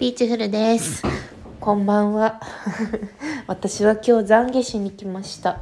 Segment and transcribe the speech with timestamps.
[0.00, 1.02] ビーチフルです。
[1.60, 2.40] こんばんは。
[3.46, 5.60] 私は今日懺悔しに来ました。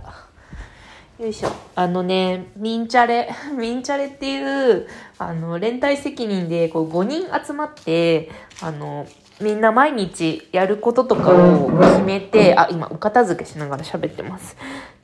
[1.19, 1.51] よいしょ。
[1.75, 4.87] あのね、ミンチャレ、 ミンチャレっていう、
[5.19, 8.31] あの、連帯責任でこう5人集まって、
[8.63, 9.09] あの、
[9.41, 14.57] みんな毎日やることとかを決めて、あ、今、お片付けしながら喋ってます。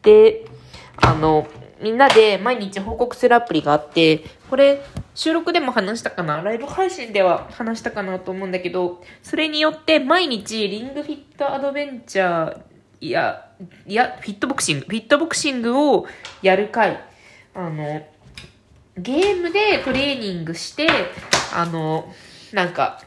[0.02, 0.44] で、
[0.98, 1.44] あの、
[1.82, 4.80] みんなで毎日報告するアプリがあって、これ、
[5.14, 6.42] 収録でも話したかな？
[6.42, 12.60] ライブ配信では話したかなと思うんだけど、それによって毎日リングフィットアドベンチャー、
[13.00, 13.50] いや、
[13.86, 16.06] いや、フィットボクシング、フィットボクシングを
[16.42, 17.00] やる回、
[17.54, 18.06] あの、
[18.96, 20.88] ゲームでトレーニングして、
[21.52, 22.12] あの、
[22.52, 23.00] なんか、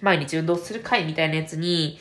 [0.00, 1.98] 毎日運動する回みたいなやつに、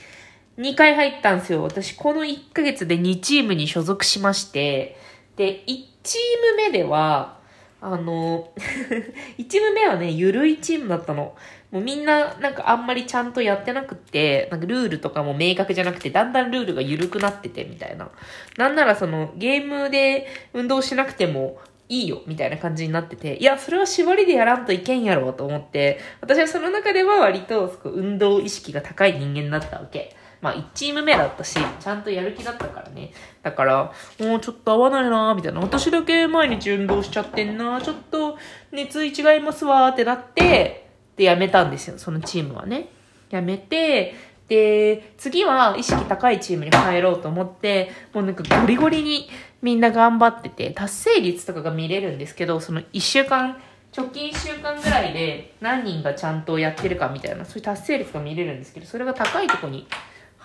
[0.57, 1.63] 2回入ったんですよ。
[1.63, 4.97] 私、この1ヶ月で2チームに所属しまして、
[5.35, 7.37] で、1チーム目では、
[7.81, 8.49] あの、
[9.37, 11.35] 1チーム目はね、ゆるいチームだったの。
[11.69, 18.09] もうみんな、なんかあんまりちゃんとやってなくって、なんかルールとかも明確じゃなくて、だんだんルールが緩くなってて、みたいな。
[18.57, 30.15] なんならその、ゲームで運動しなくても、いいよ、みたいな感じになってて、いや、それは縛りでやらんといけんやろ、と思って、私はその中では割と、運動意識が高い人間だったわけ。
[30.41, 33.11] まあ、1チーム目だったし、ちゃんとやる気だったからね。
[33.43, 35.59] だから、もうちょっと合わないなみたいな。
[35.59, 38.37] 私だけ毎日運動しちゃってんなちょっと
[38.71, 42.89] 熱意違いますわってなって、で、やめたんですよ、そのチームはね。
[43.29, 44.15] やめて、
[44.47, 49.29] で、次は意識高いチームに入ろうと思って、もうなんかゴリゴリに
[49.61, 53.57] みんな頑張ってて、達成率とかが見れるんですけど、その1週間、
[53.95, 59.87] 直近1週間ぐらいで何人がちゃんとやってるかみたいな、そういう達成率が見れるんですけど、それが高いとこに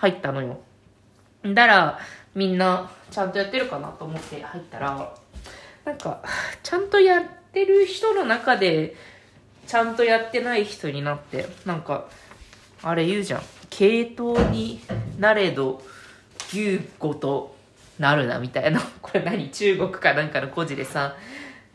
[0.03, 0.59] 入ったのよ。
[1.45, 1.99] だから、
[2.35, 5.15] みんなちゃんとやってるかなと思って入ったら、
[5.85, 6.21] なんか、
[6.61, 7.23] ちゃんとやっ
[7.53, 8.97] てる人の中で、
[9.65, 12.09] ちゃんとやってない人になって、なんか、
[12.81, 13.41] あれ言うじゃん。
[13.69, 14.81] 系統に
[15.19, 15.81] なれど、
[16.49, 17.55] 牛語と
[17.97, 18.81] なるな、みたいな。
[19.01, 19.49] これ何？
[19.51, 21.15] 中国かなんかの故事でさ、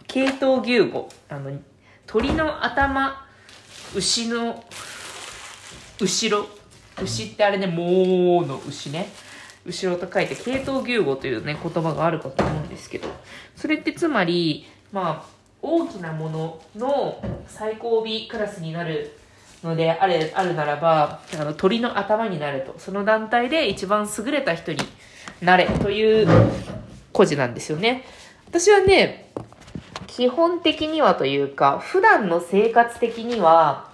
[0.07, 1.09] 系統牛語。
[1.31, 1.59] あの、
[2.07, 3.27] 鳥の頭、
[3.95, 4.63] 牛の
[5.99, 6.59] 後ろ。
[7.03, 9.09] 牛ってあれね、もうの牛ね。
[9.67, 13.09] 後ろと書いて、系統牛語というね、言葉があるかと思うんですけど、
[13.57, 19.19] それってつまり、まあ、大きなものの最後尾クラスになる
[19.63, 22.75] のであれあるならばあの鳥の頭になると。
[22.79, 24.79] その団体で一番優れた人に
[25.41, 26.29] なれという
[27.13, 28.05] 故事なんですよね。
[28.47, 29.33] 私はね
[30.07, 33.89] 基本的にはというか普段の生活的には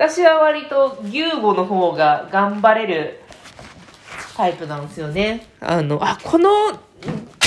[0.00, 3.20] 私は割と牛語の方が頑張れる
[4.34, 5.46] タイプなんですよね。
[5.60, 6.48] あのあこの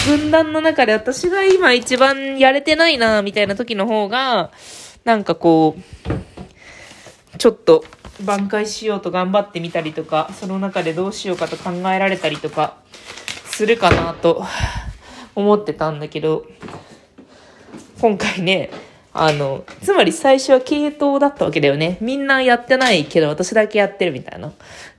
[0.06, 4.52] 軍団の中で私が今一番やれてないな、みたいな時の方が、
[5.04, 7.86] なんかこう、ちょっと
[8.24, 12.78] 挽回しようと頑張ってみたりとか、その中でどうしようかと考えられたりとか、
[13.48, 14.46] するかなと
[15.34, 16.46] 思ってたんだけど、
[18.00, 18.70] 今回ね、
[19.14, 21.98] あの、つまり最初は系統だったわけだよね。
[22.02, 24.52] みんなやってないけど私だけやってるみたいな。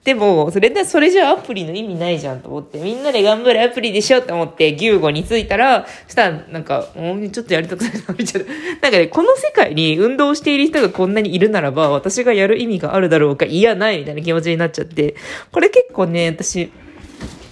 [0.05, 8.49] でも、それで、それじゃアプリの意味ないじゃんと思って、みんなで頑張るアプリでしょって思って、牛語についたら、したら、なんか、もうちょっとやりたくないな、みたいな。
[8.83, 15.15] なんかね、この世界に運動している人がこんなにいるならば、私がやる意味があるだろうか、いや、ない、みたいな気持ちになっちゃって、
[15.51, 16.71] これ結構ね、私、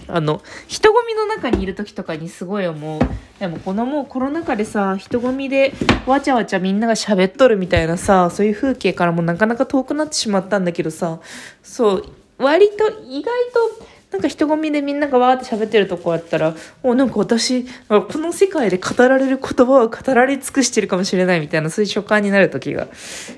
[0.08, 3.00] あの、人混みの中にいる時とかにすごい思う。
[3.38, 5.72] でもこのもうコロナ禍でさ、人混みで
[6.06, 11.18] わちゃわちゃみんなが喋っとるみたいなさ、そういう風景からもなかなか遠くなってしまったんだけどさ、
[11.62, 12.04] そう、
[12.38, 13.32] 割と意外
[13.78, 22.88] と、なんか人混みでみんながわーって喋ってるとこあったら、おなんか私、この世界で語られる言葉を語られ尽くしてるかもしれないみたいな、そういう所感になる時が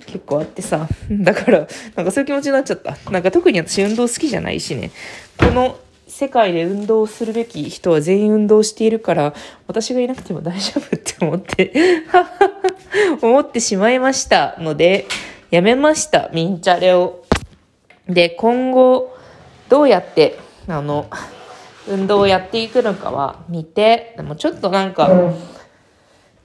[0.07, 0.89] 結構あってさ。
[1.11, 2.97] だから、なんかそういう気持ちになっちゃった。
[3.11, 4.91] なんか特に私運動好きじゃないしね。
[5.39, 9.35] この世界で運動するべき人は全員運動しているから、
[9.67, 11.73] 私がいなくても大丈夫って思って、
[13.23, 15.07] 思ってしまいましたので、
[15.51, 17.25] やめました、ミンチャレを。
[18.09, 19.17] で、今後、
[19.69, 20.39] どうやって、
[20.69, 21.07] あの、
[21.89, 25.11] 運動をやっていくのかは見て、でもちょっとなんか、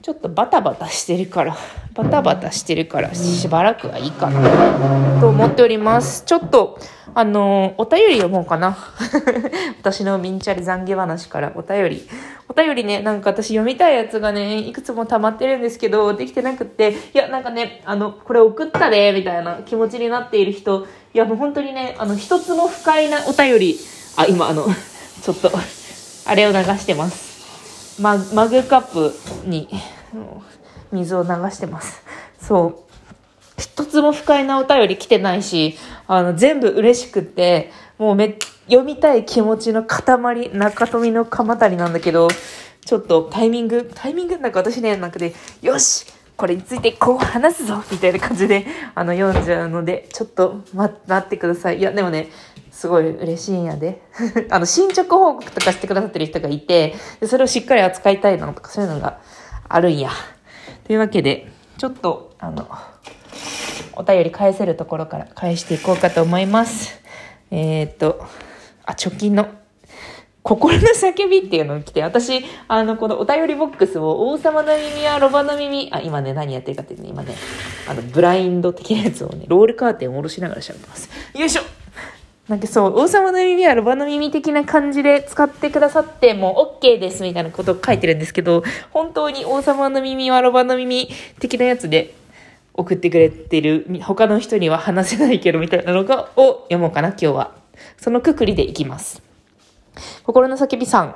[0.02, 1.56] ちょっとバタバタしてるから、
[1.94, 6.24] バタバタしてるから、しばらくはいいかな、と思っております。
[6.24, 6.78] ちょっと、
[7.14, 8.78] あの、お便り読もうかな。
[9.78, 12.08] 私のミンチャリ懺悔話からお便り。
[12.48, 23.78] お便りね、なんか私読みたいやつがね、いくつも溜まってるんですけど、できてなくって、いや、なんかね、あの、これ送ったで、みたいな気持ちになっている人、いや、もう本当にね、あの、一つも不快なお便り、
[24.16, 24.64] あ、今、あの、
[25.22, 25.50] ちょっと、
[26.26, 27.29] あれを流してます。
[28.00, 29.68] ママグカップに
[30.90, 32.02] 水を流してます。
[32.40, 32.90] そう。
[33.58, 35.76] 一つも不快なお便り来てないし、
[36.06, 42.28] あの、全部嬉しくって、もうめ、読みたい気持ちの塊、中富の鎌足りなんだけど、
[42.86, 46.06] ちょっとタイミング、タイミングなんか私ね、なんかで、よし
[46.40, 48.64] これについてこう話すぞみたいな感じで、
[48.94, 51.80] あの、読んじゃうので、ちょっと待ってください。
[51.80, 52.28] いや、でもね、
[52.70, 54.00] すごい嬉しいんやで。
[54.48, 59.18] あの、進捗報告とかしてくださってる人がいて、でそれをしっかり扱いたいのとかそういうのが
[59.68, 60.08] あるんや。
[60.86, 62.66] というわけで、ちょっと、あの、
[63.92, 67.02] お便り返せるところから返していこうかと思います。
[67.50, 68.24] えー、っと、
[68.86, 69.46] あ、貯金の
[70.42, 77.34] 心の叫びっていうのが来て、私、あの、このお便りボックスを王様の耳はロバの耳、あ、今ね、何やってるかっていうね、今ね、
[77.88, 81.10] あの、ブラインド的なやつをね、ロールカーテンを下ろしながら喋ってます。
[81.34, 81.62] よいしょ
[82.48, 92.14] なんかそう、王様の耳はロバの耳的な感じで使ってくださって、もう OK ですみたいなことを書いてるんですけど、本当に王様の耳はロバの耳的なやつで
[92.74, 97.54] 送ってくれてる、他の人には話せないけどみたいなのが、を読もうかな、今日は。
[97.98, 99.29] そのくくりでいきます。
[100.24, 101.14] 心の叫びさん。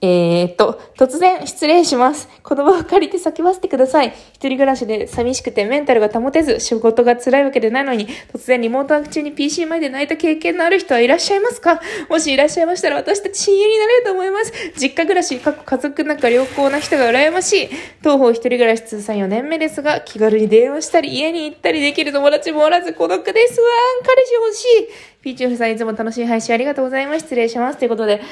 [0.00, 2.28] えー、っと、突然失礼します。
[2.48, 4.14] 言葉を借りて叫ばせてください。
[4.32, 11.80] 一人暮らしで寂しくてメンタルが保てず、仕事が辛いわけでないのに、突然リモートワーク中に PC 前で泣いた経験のある人はいらっしゃいますか？
[12.08, 14.52] もしいらっしゃいましたら私たち親友になれると思います。
[14.76, 17.68] 実家暮らし、各家族仲良好な人が羨ましい。
[18.00, 23.66] 東方一人暮らし通算4年目ですが、気軽に電話したり家に行ったりできる友達もおらず孤独ですわ
[24.06, 24.88] 彼氏欲しい。
[25.22, 27.20] ピーチューフさんいつも楽しい配信ありがとうございます。
[27.22, 27.78] 失礼します。
[27.78, 28.22] ということで、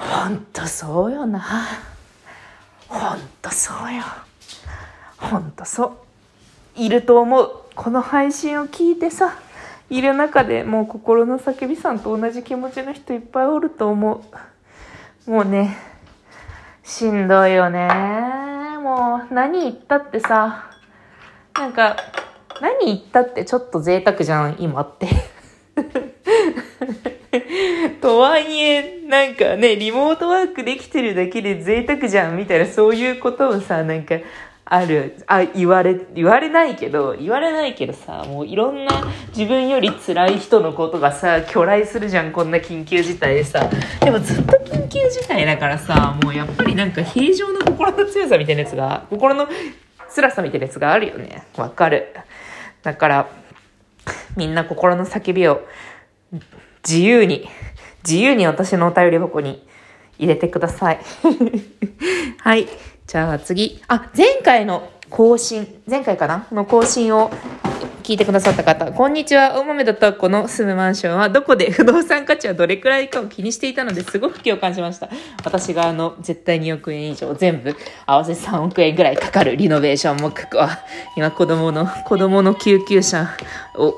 [0.00, 1.44] ほんとそうよな。
[2.88, 4.02] ほんとそうよ。
[5.18, 5.92] ほんとそう。
[6.76, 7.50] いると思う。
[7.74, 9.38] この配信を聞いてさ、
[9.90, 14.24] いる中でもう心の叫びさんと同じ気持ちの人いっぱいおると思
[15.26, 15.30] う。
[15.30, 15.76] もうね、
[16.82, 17.88] しんどいよね。
[18.82, 20.70] もう何言ったってさ、
[21.54, 21.96] なんか、
[22.60, 25.08] 何言ったってちょっと贅沢じゃん、今って。
[28.00, 34.14] とはいえ、なんかね、リモートワークできてるだけで贅沢じゃん、みたいな、そういうことをさ、なんか、
[34.64, 38.92] ある、あ、言われ、言われないけど、言われないけどさ、もういろんな
[39.36, 43.68] 自分より辛い人のことがさ、巨来するじゃん、こんな緊急事態でさ。
[44.00, 49.48] でもずっと緊急事態だからさ、もうやっぱりなんか平常の心の強さみたいなやつが、心の
[50.14, 51.42] 辛さみたいなやつがあるよね。
[51.56, 52.14] わかる。
[52.84, 53.28] だから、
[54.36, 55.66] みんな心の叫びを
[56.88, 57.48] 自由に、
[58.04, 59.66] 自由に私のお便り箱に
[60.18, 61.00] 入れてください。
[62.38, 62.68] はい。
[63.06, 63.82] じゃあ次。
[63.88, 67.30] あ、前回の更新、前回かなの更新を
[68.02, 69.58] 聞いてくださった方、こんにちは。
[69.58, 75.08] 大豆田とこの住むマンションはどこで不動産価値はどれくらいかを気にしていたのですごく共感しました。
[75.44, 77.76] 私があの、絶対2億円以上全部
[78.06, 80.80] 合わせ3億円ぐらいかかるリノベーション目標は、
[81.16, 83.28] 今子供の、子供の救急車
[83.76, 83.94] を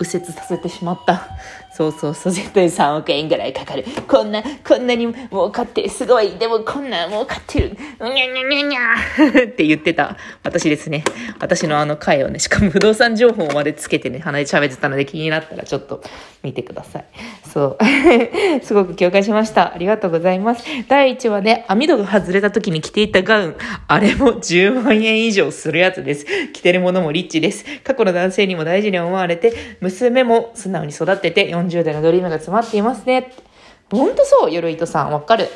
[0.00, 1.28] 右折させてしまった。
[1.76, 3.84] そうそうそう、絶対3億円ぐらいかかる。
[4.08, 6.30] こんな、こんなに儲かって、すごい。
[6.38, 7.76] でもこんな儲かってる。
[8.00, 11.04] うにゃにゃにゃにゃ って言ってた私ですね。
[11.38, 16.02] 私のあの回をね、しかも不動産情報までつけてね、鼻で喋ってたので気になったらちょっと
[16.42, 17.04] 見てください。
[17.52, 17.78] そう。
[18.64, 19.74] すごく共感しました。
[19.74, 20.64] ありがとうございます。
[20.88, 23.56] 第1話で網戸が外れた時に着ていたガウン。
[23.86, 26.24] あれも10万円以上するやつです。
[26.54, 27.66] 着てるものもリッチです。
[27.84, 33.32] 過去の男性にも大事に思われて、娘も素直に育てて、40代のドリームが詰まっていますね。
[33.90, 35.12] ほんとそう、よろいとさん。
[35.12, 35.48] わかる。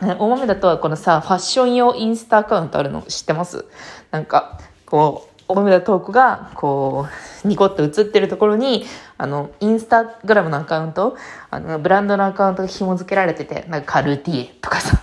[0.00, 3.66] 大豆だとこのさ、ファッション用インスタアカウントあるの知ってます？
[4.10, 7.06] なんか、こう、大豆田トークが、こ
[7.44, 8.86] う、ニコッと映ってるところに、
[9.18, 11.16] あの、インスタグラムのアカウント、
[11.50, 15.02] あの、ブランドのアカウントが紐付けられてて、なんかカルティエとかさ。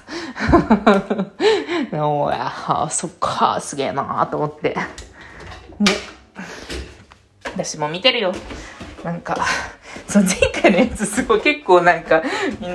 [1.93, 4.69] おや、そっか、すげえなと思って。
[5.79, 5.91] ね。
[7.43, 8.31] 私も見てるよ。
[9.03, 9.37] なんか、
[10.07, 12.21] そう、前回のやつすごい結構なんか、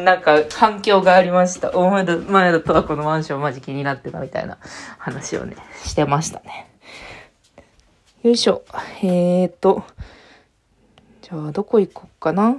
[0.04, 1.76] なんか反響がありました。
[1.76, 4.58] お前だ、前だとはこのマンションマジ気になってたみたいな
[4.98, 6.68] 話をね、してましたね。
[8.22, 8.64] よいしょ。
[9.02, 9.84] えーと、
[11.22, 12.56] じゃあどこ行こうかな？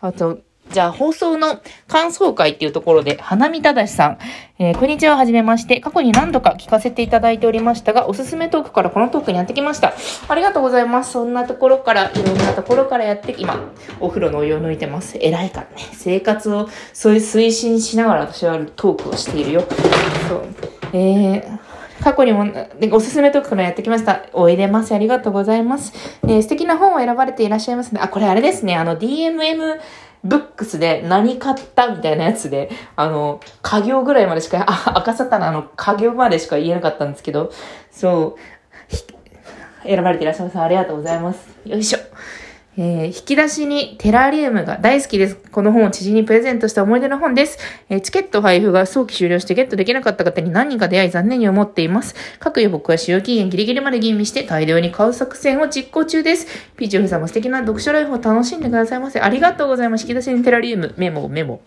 [0.00, 0.38] あと、
[0.72, 4.18] じゃあ、放送の感想会っていうところで、花見正さん。
[4.58, 5.80] えー、こんにちは、はじめまして。
[5.80, 9.94] 過去に何度か聞かせていただいておりましたが、おすすめトークからこのトークにやってきました。
[10.28, 11.12] ありがとうございます。
[11.12, 13.58] そんなところから、いろんなところからやって、今、
[14.00, 15.16] お風呂のお湯を抜いてます。
[15.20, 15.84] 偉いからね。
[15.92, 19.64] 生活を、そういう推進しながら私はトークをしているよ。
[20.28, 20.44] そう。
[20.92, 21.58] えー、
[22.02, 22.46] 過去にも、
[22.92, 24.26] おすすめトークからやってきました。
[24.32, 24.94] おいでます。
[24.94, 25.92] ありがとうございます。
[26.24, 28.00] えー、素敵な本を選ばれていらっしゃいますね。
[28.02, 28.76] あ、これあれですね。
[28.76, 29.78] あの、DMM、
[30.24, 37.52] ブックスで何買ったみたいなやつで、あの、家業ぐらいまでしか、あ、赤さたなの家業までしか言えなかったんですけど、
[37.90, 40.58] そう、選ばれていらっしゃいます。
[40.58, 41.48] ありがとうございます。
[41.64, 41.98] よいしょ。
[42.78, 45.36] えー引き出しにテラリウムが大好きです。
[45.36, 47.58] この本を知人にプレゼントした思い出の本です。
[47.88, 52.14] えーチケット配布が早期終了してゲットできなかった方に何人か出会い残念に思っています。
[52.38, 56.46] 各予告は使用期限ギリギリまで吟味して大量に買う作戦を実行中です。
[56.76, 59.20] ピーチオフさんも素敵な読書ライフを楽しんでくださいませ。
[59.20, 60.02] ありがとうございます。
[60.02, 61.62] 引き出しにテラリウム、メモ、メモ。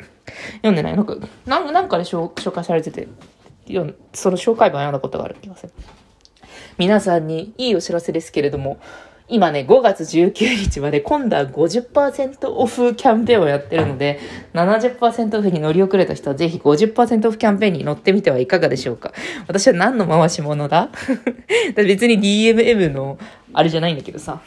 [0.57, 1.15] 読んでないなんか、
[1.47, 3.07] なんなんかで紹介されてて、
[4.13, 5.73] その紹介文読んだことがある気がする。
[6.77, 8.79] 皆さんにいいお知らせですけれども、
[9.29, 14.19] 今ね、5月19日まで今度は50%オフキャンペーンをやってるので、
[14.53, 19.13] 70%オフに乗り遅れた人はぜひ50%オフキャンペーンに乗ってみてはいかがでしょうか。
[19.47, 20.89] 私は何の回し物だ？
[21.75, 23.19] 別に DMM の
[23.53, 24.41] あれじゃないんだけどさ、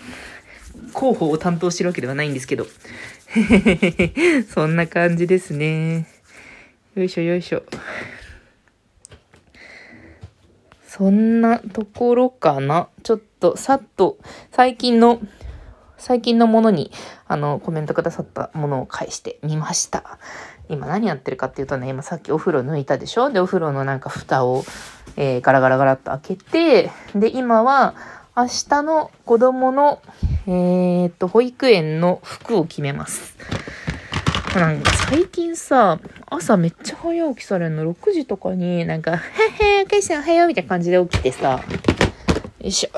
[0.95, 2.67] 広報を担当してるわけではないんですけど。
[4.53, 6.07] そんな感じですね。
[6.95, 7.62] よいしょよいしょ。
[11.02, 12.87] そんなところかな？
[13.02, 14.18] ちょっと、さっと、
[14.52, 15.21] 最近の、
[15.99, 16.92] 最近のものに、
[17.26, 20.21] あの、コメントくださったものを返してみました。
[20.68, 23.30] 今何やってるかっていうとね、今さっきお風呂抜いたでしょ？
[23.30, 24.62] で、お風呂のなんか蓋を、
[25.16, 27.97] えーガラガラガラっと開けて、で、今は、
[28.37, 30.00] 明日の子供の、
[30.47, 33.37] えーっと、保育園の服を決めます。
[34.54, 41.59] なん最近さ、朝めっちゃ早起きされるの、6時とかになんか、へへー、ケイさんおはようみたいな感じで起きてさ、よ
[42.61, 42.90] いしょ。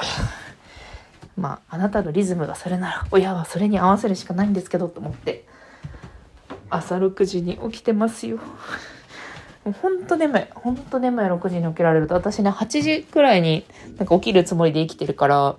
[1.41, 5.45] まあ、あなたのリズムがそれなら、親はそれに合わせるしかないんですけど、と思って、
[6.71, 8.39] 朝6時に起きてますよ。
[9.65, 10.47] もうほんと眠い。
[10.57, 13.65] ほんと眠い6時に起きられると、私ね、8時くらいに
[13.97, 15.55] なんか起きるつもりで生きてるから、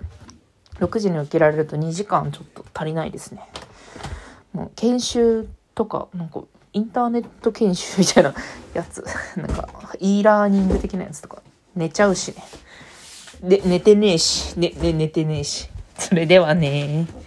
[0.80, 3.40] 6時に起きられると2時間ちょっと足りないですね。
[4.52, 6.42] もう研修とか、なんか、
[6.72, 8.34] インターネット研修みたいな
[8.74, 9.04] やつ、
[9.36, 9.68] なんか、
[10.00, 11.42] e ラーニング的なやつとか、
[11.76, 12.42] 寝ちゃうしね。
[13.42, 15.68] で、寝てねえし、ね、ね、寝てねえし。
[15.98, 17.06] それではね